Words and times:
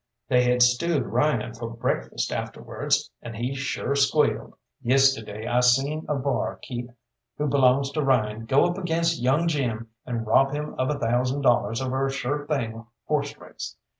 "They 0.29 0.45
had 0.49 0.63
stewed 0.63 1.05
Ryan 1.05 1.53
for 1.53 1.69
breakfast 1.69 2.31
afterwards, 2.33 3.11
and 3.21 3.35
he 3.35 3.53
sure 3.53 3.93
squealed!" 3.93 4.55
"Yesterday 4.81 5.45
I 5.45 5.59
seen 5.59 6.07
a 6.09 6.15
bar 6.15 6.55
keep' 6.63 6.89
who 7.37 7.45
belongs 7.47 7.91
to 7.91 8.01
Ryan 8.01 8.45
go 8.47 8.65
up 8.65 8.79
against 8.79 9.21
young 9.21 9.47
Jim 9.47 9.91
and 10.03 10.25
rob 10.25 10.53
him 10.53 10.73
of 10.79 10.89
a 10.89 10.97
thousand 10.97 11.41
dollars 11.43 11.83
over 11.83 12.03
a 12.03 12.09
sure 12.11 12.47
thing 12.47 12.83
horse 13.05 13.37
race. 13.37 13.75